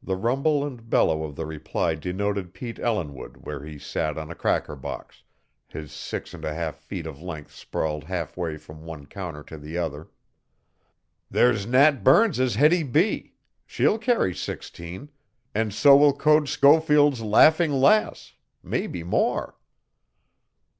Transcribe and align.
The 0.00 0.14
rumble 0.14 0.64
and 0.64 0.88
bellow 0.88 1.24
of 1.24 1.34
the 1.34 1.44
reply 1.44 1.96
denoted 1.96 2.54
Pete 2.54 2.78
Ellinwood 2.78 3.38
where 3.38 3.64
he 3.64 3.76
sat 3.76 4.16
on 4.16 4.30
a 4.30 4.36
cracker 4.36 4.76
box, 4.76 5.24
his 5.66 5.90
six 5.90 6.32
and 6.32 6.44
a 6.44 6.54
half 6.54 6.76
feet 6.76 7.08
of 7.08 7.20
length 7.20 7.50
sprawled 7.52 8.04
halfway 8.04 8.56
from 8.56 8.84
one 8.84 9.04
counter 9.06 9.42
to 9.42 9.58
the 9.58 9.76
other. 9.76 10.06
"There's 11.28 11.66
Nat 11.66 12.04
Burns's 12.04 12.54
Hettie 12.54 12.84
B. 12.84 13.34
She'll 13.66 13.98
carry 13.98 14.32
sixteen, 14.32 15.10
and 15.56 15.74
so 15.74 15.96
will 15.96 16.12
Code 16.16 16.48
Schofield's 16.48 17.20
Laughing 17.20 17.72
Lass 17.72 18.34
mebbe 18.62 19.04
more." 19.04 19.56